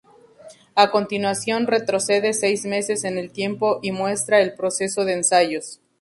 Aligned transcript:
A 0.73 0.89
continuación 0.89 1.67
retrocede 1.67 2.33
seis 2.33 2.65
meses 2.65 3.03
en 3.03 3.19
el 3.19 3.29
tiempo, 3.31 3.77
y 3.83 3.91
muestra 3.91 4.41
el 4.41 4.55
proceso 4.55 5.05
de 5.05 5.13
ensayos. 5.13 5.79